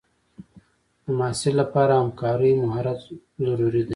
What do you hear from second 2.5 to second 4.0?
مهارت ضروري دی.